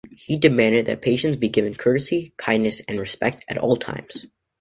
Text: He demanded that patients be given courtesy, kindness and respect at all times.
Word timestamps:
He 0.17 0.35
demanded 0.35 0.87
that 0.87 1.03
patients 1.03 1.37
be 1.37 1.47
given 1.47 1.75
courtesy, 1.75 2.33
kindness 2.37 2.81
and 2.87 2.99
respect 2.99 3.45
at 3.47 3.59
all 3.59 3.77
times. 3.77 4.25